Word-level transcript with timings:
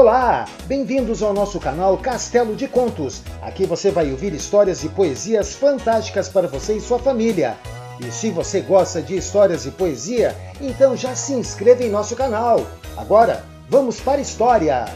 Olá! 0.00 0.46
Bem-vindos 0.64 1.22
ao 1.22 1.34
nosso 1.34 1.60
canal 1.60 1.98
Castelo 1.98 2.56
de 2.56 2.66
Contos. 2.66 3.20
Aqui 3.42 3.66
você 3.66 3.90
vai 3.90 4.10
ouvir 4.10 4.32
histórias 4.32 4.82
e 4.82 4.88
poesias 4.88 5.54
fantásticas 5.54 6.26
para 6.26 6.48
você 6.48 6.72
e 6.72 6.80
sua 6.80 6.98
família. 6.98 7.58
E 8.00 8.10
se 8.10 8.30
você 8.30 8.62
gosta 8.62 9.02
de 9.02 9.14
histórias 9.14 9.66
e 9.66 9.70
poesia, 9.70 10.34
então 10.58 10.96
já 10.96 11.14
se 11.14 11.34
inscreva 11.34 11.84
em 11.84 11.90
nosso 11.90 12.16
canal. 12.16 12.66
Agora, 12.96 13.44
vamos 13.68 14.00
para 14.00 14.20
a 14.20 14.22
história! 14.22 14.86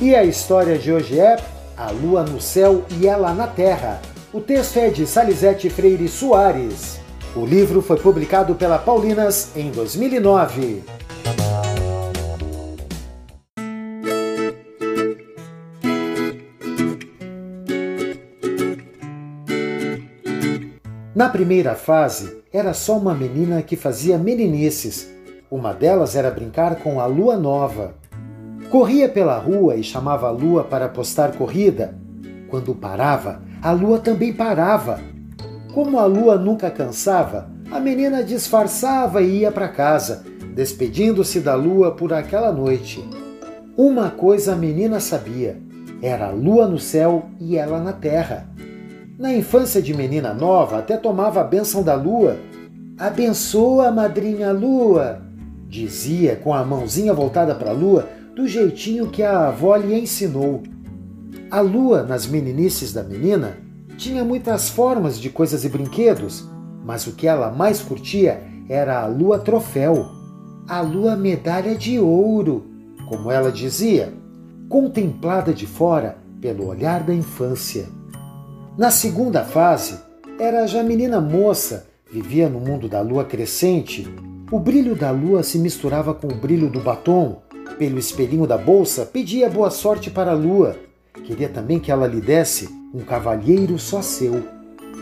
E 0.00 0.14
a 0.14 0.22
história 0.22 0.78
de 0.78 0.92
hoje 0.92 1.18
é 1.18 1.36
A 1.76 1.90
Lua 1.90 2.22
no 2.22 2.40
Céu 2.40 2.84
e 2.96 3.08
Ela 3.08 3.34
na 3.34 3.48
Terra. 3.48 4.00
O 4.32 4.40
texto 4.40 4.76
é 4.76 4.88
de 4.88 5.04
Salizete 5.04 5.68
Freire 5.68 6.06
Soares. 6.06 7.00
O 7.34 7.44
livro 7.44 7.82
foi 7.82 7.96
publicado 7.96 8.54
pela 8.54 8.78
Paulinas 8.78 9.48
em 9.56 9.72
2009. 9.72 10.84
Na 21.18 21.28
primeira 21.28 21.74
fase, 21.74 22.44
era 22.52 22.72
só 22.72 22.96
uma 22.96 23.12
menina 23.12 23.60
que 23.60 23.74
fazia 23.74 24.16
meninices. 24.16 25.12
Uma 25.50 25.72
delas 25.72 26.14
era 26.14 26.30
brincar 26.30 26.76
com 26.76 27.00
a 27.00 27.06
lua 27.06 27.36
nova. 27.36 27.96
Corria 28.70 29.08
pela 29.08 29.36
rua 29.36 29.74
e 29.74 29.82
chamava 29.82 30.28
a 30.28 30.30
lua 30.30 30.62
para 30.62 30.84
apostar 30.84 31.36
corrida. 31.36 31.92
Quando 32.48 32.72
parava, 32.72 33.42
a 33.60 33.72
lua 33.72 33.98
também 33.98 34.32
parava. 34.32 35.00
Como 35.74 35.98
a 35.98 36.04
lua 36.04 36.38
nunca 36.38 36.70
cansava, 36.70 37.50
a 37.68 37.80
menina 37.80 38.22
disfarçava 38.22 39.20
e 39.20 39.40
ia 39.40 39.50
para 39.50 39.66
casa, 39.66 40.24
despedindo-se 40.54 41.40
da 41.40 41.56
lua 41.56 41.90
por 41.90 42.12
aquela 42.12 42.52
noite. 42.52 43.04
Uma 43.76 44.08
coisa 44.08 44.52
a 44.52 44.56
menina 44.56 45.00
sabia: 45.00 45.56
era 46.00 46.28
a 46.28 46.30
lua 46.30 46.68
no 46.68 46.78
céu 46.78 47.26
e 47.40 47.56
ela 47.56 47.80
na 47.80 47.92
terra. 47.92 48.46
Na 49.18 49.34
infância 49.34 49.82
de 49.82 49.92
menina 49.92 50.32
nova, 50.32 50.78
até 50.78 50.96
tomava 50.96 51.40
a 51.40 51.44
bênção 51.44 51.82
da 51.82 51.92
lua. 51.96 52.36
Abençoa, 52.96 53.90
madrinha 53.90 54.52
lua, 54.52 55.20
dizia 55.68 56.36
com 56.36 56.54
a 56.54 56.64
mãozinha 56.64 57.12
voltada 57.12 57.52
para 57.52 57.70
a 57.70 57.74
lua, 57.74 58.08
do 58.36 58.46
jeitinho 58.46 59.08
que 59.08 59.24
a 59.24 59.48
avó 59.48 59.74
lhe 59.74 59.92
ensinou. 59.98 60.62
A 61.50 61.58
lua, 61.58 62.04
nas 62.04 62.28
meninices 62.28 62.92
da 62.92 63.02
menina, 63.02 63.56
tinha 63.96 64.22
muitas 64.24 64.68
formas 64.68 65.18
de 65.18 65.30
coisas 65.30 65.64
e 65.64 65.68
brinquedos, 65.68 66.48
mas 66.84 67.04
o 67.08 67.12
que 67.12 67.26
ela 67.26 67.50
mais 67.50 67.80
curtia 67.80 68.40
era 68.68 69.02
a 69.02 69.06
lua 69.08 69.40
troféu, 69.40 70.06
a 70.68 70.80
lua 70.80 71.16
medalha 71.16 71.74
de 71.74 71.98
ouro, 71.98 72.66
como 73.08 73.32
ela 73.32 73.50
dizia, 73.50 74.12
contemplada 74.68 75.52
de 75.52 75.66
fora 75.66 76.18
pelo 76.40 76.68
olhar 76.68 77.02
da 77.02 77.12
infância. 77.12 77.98
Na 78.78 78.92
segunda 78.92 79.42
fase, 79.42 79.98
era 80.38 80.64
já 80.68 80.84
menina 80.84 81.20
moça, 81.20 81.88
vivia 82.12 82.48
no 82.48 82.60
mundo 82.60 82.88
da 82.88 83.00
lua 83.00 83.24
crescente. 83.24 84.06
O 84.52 84.60
brilho 84.60 84.94
da 84.94 85.10
lua 85.10 85.42
se 85.42 85.58
misturava 85.58 86.14
com 86.14 86.28
o 86.28 86.36
brilho 86.36 86.70
do 86.70 86.78
batom. 86.78 87.42
Pelo 87.76 87.98
espelhinho 87.98 88.46
da 88.46 88.56
bolsa, 88.56 89.04
pedia 89.04 89.50
boa 89.50 89.68
sorte 89.68 90.12
para 90.12 90.30
a 90.30 90.34
lua. 90.34 90.76
Queria 91.24 91.48
também 91.48 91.80
que 91.80 91.90
ela 91.90 92.06
lhe 92.06 92.20
desse 92.20 92.68
um 92.94 93.00
cavalheiro 93.00 93.80
só 93.80 94.00
seu. 94.00 94.44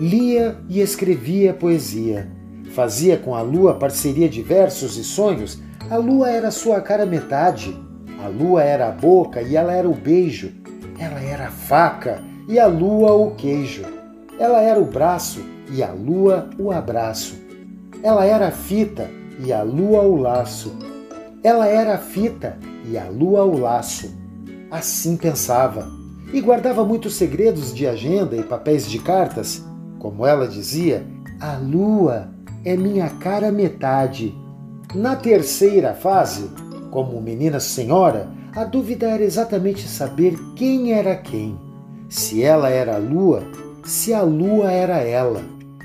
Lia 0.00 0.56
e 0.68 0.80
escrevia 0.80 1.52
poesia. 1.52 2.30
Fazia 2.76 3.16
com 3.16 3.34
a 3.34 3.42
lua 3.42 3.74
parceria 3.74 4.28
de 4.28 4.40
versos 4.40 4.96
e 4.96 5.02
sonhos. 5.02 5.58
A 5.90 5.96
lua 5.96 6.30
era 6.30 6.52
sua 6.52 6.80
cara 6.80 7.04
metade. 7.04 7.76
A 8.24 8.28
lua 8.28 8.62
era 8.62 8.86
a 8.86 8.92
boca 8.92 9.42
e 9.42 9.56
ela 9.56 9.72
era 9.72 9.88
o 9.88 9.94
beijo. 9.94 10.52
Ela 10.96 11.20
era 11.20 11.48
a 11.48 11.50
faca 11.50 12.22
e 12.48 12.58
a 12.58 12.66
lua 12.66 13.12
o 13.12 13.30
queijo. 13.32 13.84
Ela 14.38 14.60
era 14.60 14.80
o 14.80 14.84
braço 14.84 15.40
e 15.70 15.82
a 15.82 15.92
lua 15.92 16.50
o 16.58 16.70
abraço. 16.70 17.36
Ela 18.02 18.24
era 18.24 18.48
a 18.48 18.52
fita 18.52 19.08
e 19.44 19.52
a 19.52 19.62
lua 19.62 20.02
o 20.02 20.16
laço. 20.16 20.76
Ela 21.42 21.66
era 21.66 21.94
a 21.94 21.98
fita 21.98 22.58
e 22.84 22.98
a 22.98 23.08
lua 23.08 23.44
o 23.44 23.58
laço. 23.58 24.14
Assim 24.70 25.16
pensava. 25.16 25.88
E 26.32 26.40
guardava 26.40 26.84
muitos 26.84 27.14
segredos 27.14 27.72
de 27.72 27.86
agenda 27.86 28.36
e 28.36 28.42
papéis 28.42 28.88
de 28.88 28.98
cartas. 28.98 29.64
Como 29.98 30.26
ela 30.26 30.46
dizia, 30.46 31.06
a 31.40 31.56
lua 31.56 32.28
é 32.64 32.76
minha 32.76 33.08
cara 33.08 33.52
metade. 33.52 34.34
Na 34.94 35.16
terceira 35.16 35.94
fase, 35.94 36.50
como 36.90 37.20
menina 37.20 37.60
senhora, 37.60 38.28
a 38.54 38.64
dúvida 38.64 39.06
era 39.08 39.22
exatamente 39.22 39.88
saber 39.88 40.36
quem 40.56 40.92
era 40.92 41.16
quem 41.16 41.63
se 42.14 42.44
ela 42.44 42.68
era 42.68 42.94
a 42.94 42.98
lua, 42.98 43.42
se 43.82 44.14
a 44.14 44.22
lua 44.22 44.70
era 44.70 44.98
ela, 44.98 45.42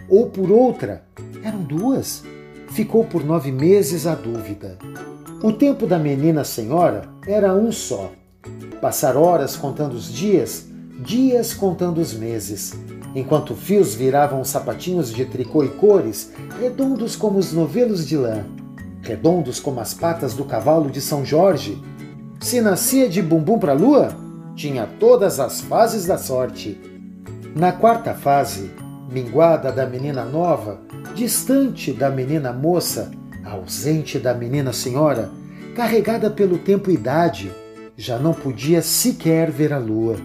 ou 0.08 0.30
por 0.30 0.52
outra, 0.52 1.04
eram 1.44 1.64
duas. 1.64 2.24
Ficou 2.68 3.04
por 3.04 3.26
nove 3.26 3.52
meses 3.52 4.06
a 4.06 4.14
dúvida. 4.14 4.78
O 5.42 5.52
tempo 5.52 5.88
da 5.88 5.98
menina 5.98 6.44
senhora 6.44 7.10
era 7.26 7.56
um 7.56 7.72
só. 7.72 8.12
Passar 8.80 9.18
horas 9.18 9.56
contando 9.56 9.94
os 9.94 10.14
dias, 10.14 10.68
dias 11.04 11.56
contando 11.56 12.00
os 12.00 12.14
meses, 12.14 12.76
enquanto 13.16 13.56
fios 13.56 13.96
viravam 13.96 14.44
sapatinhos 14.44 15.12
de 15.12 15.26
tricô 15.26 15.64
e 15.64 15.70
cores, 15.70 16.32
redondos 16.62 17.16
como 17.16 17.40
os 17.40 17.52
novelos 17.52 18.08
de 18.08 18.16
lã, 18.16 18.46
redondos 19.02 19.60
como 19.60 19.80
as 19.80 19.96
patas 19.96 20.36
do 20.36 20.46
cavalo 20.46 20.92
de 20.92 21.02
São 21.02 21.26
Jorge. 21.26 21.84
Se 22.40 22.62
nascia 22.62 23.10
de 23.10 23.20
bumbum 23.20 23.58
para 23.58 23.72
a 23.72 23.76
lua, 23.76 24.29
tinha 24.60 24.86
todas 25.00 25.40
as 25.40 25.62
fases 25.62 26.06
da 26.06 26.18
sorte. 26.18 26.78
Na 27.56 27.72
quarta 27.72 28.14
fase, 28.14 28.70
minguada 29.10 29.72
da 29.72 29.86
menina 29.86 30.26
nova, 30.26 30.82
distante 31.16 31.94
da 31.94 32.10
menina 32.10 32.52
moça, 32.52 33.10
ausente 33.46 34.20
da 34.20 34.34
menina 34.34 34.74
senhora, 34.74 35.30
carregada 35.74 36.30
pelo 36.30 36.58
tempo 36.58 36.92
e 36.92 36.96
idade, 36.96 37.50
já 37.96 38.20
não 38.20 38.34
podia 38.34 38.82
sequer 38.82 39.50
ver 39.50 39.72
a 39.72 39.78
lua. 39.78 40.18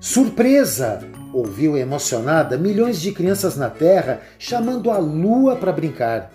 Surpresa! 0.00 1.00
ouviu 1.32 1.78
emocionada 1.78 2.58
milhões 2.58 3.00
de 3.00 3.10
crianças 3.10 3.56
na 3.56 3.70
terra 3.70 4.20
chamando 4.38 4.90
a 4.90 4.98
lua 4.98 5.54
para 5.54 5.72
brincar. 5.72 6.30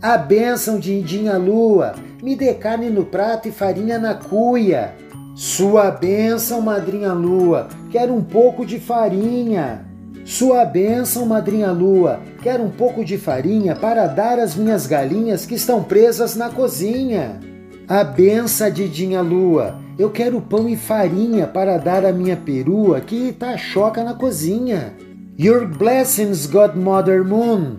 A 0.00 0.16
bênção 0.16 0.78
de 0.78 0.94
Indinha 0.94 1.36
Lua, 1.36 1.94
me 2.22 2.34
dê 2.34 2.54
carne 2.54 2.88
no 2.88 3.04
prato 3.04 3.48
e 3.48 3.52
farinha 3.52 3.98
na 3.98 4.14
cuia. 4.14 4.94
Sua 5.34 5.90
bênção, 5.90 6.60
madrinha 6.60 7.12
lua, 7.12 7.66
quero 7.90 8.14
um 8.14 8.22
pouco 8.22 8.64
de 8.64 8.78
farinha. 8.78 9.84
Sua 10.24 10.64
bênção, 10.64 11.26
madrinha 11.26 11.72
lua, 11.72 12.20
quero 12.40 12.62
um 12.62 12.70
pouco 12.70 13.04
de 13.04 13.18
farinha 13.18 13.74
para 13.74 14.06
dar 14.06 14.38
às 14.38 14.54
minhas 14.54 14.86
galinhas 14.86 15.44
que 15.44 15.56
estão 15.56 15.82
presas 15.82 16.36
na 16.36 16.50
cozinha. 16.50 17.40
A 17.88 18.04
benção, 18.04 18.70
Didinha 18.70 19.20
Lua, 19.20 19.76
eu 19.98 20.08
quero 20.08 20.40
pão 20.40 20.68
e 20.68 20.76
farinha 20.76 21.48
para 21.48 21.78
dar 21.78 22.06
à 22.06 22.12
minha 22.12 22.36
perua 22.36 23.00
que 23.00 23.32
tá 23.32 23.56
choca 23.56 24.04
na 24.04 24.14
cozinha. 24.14 24.94
Your 25.36 25.66
blessings, 25.66 26.46
Godmother 26.46 27.24
Moon. 27.24 27.78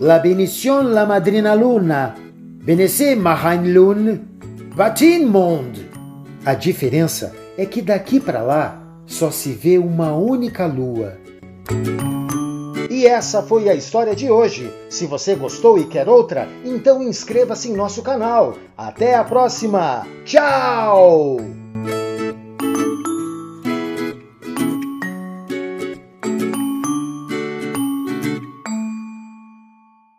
La 0.00 0.18
benedición, 0.18 0.92
la 0.92 1.06
madrina 1.06 1.54
luna. 1.54 2.16
Benesse, 2.64 3.14
Mahain 3.14 3.72
Lun. 3.72 4.18
Batin 4.74 5.24
Monde. 5.26 5.95
A 6.46 6.54
diferença 6.54 7.34
é 7.58 7.66
que 7.66 7.82
daqui 7.82 8.20
para 8.20 8.40
lá 8.40 8.80
só 9.04 9.32
se 9.32 9.50
vê 9.50 9.78
uma 9.78 10.14
única 10.14 10.64
lua. 10.64 11.18
E 12.88 13.04
essa 13.04 13.42
foi 13.42 13.68
a 13.68 13.74
história 13.74 14.14
de 14.14 14.30
hoje. 14.30 14.72
Se 14.88 15.06
você 15.06 15.34
gostou 15.34 15.76
e 15.76 15.88
quer 15.88 16.08
outra, 16.08 16.48
então 16.64 17.02
inscreva-se 17.02 17.68
em 17.68 17.74
nosso 17.74 18.00
canal. 18.00 18.56
Até 18.78 19.16
a 19.16 19.24
próxima! 19.24 20.06
Tchau! 20.24 21.55